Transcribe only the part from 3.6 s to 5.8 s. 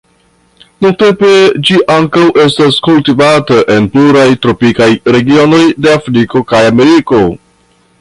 en pluraj tropikaj regionoj